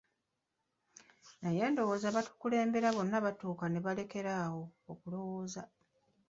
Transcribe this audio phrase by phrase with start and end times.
[1.41, 5.63] Naye ndowooza abatukulembera bonna batuuka ne balekera awo okulowooza.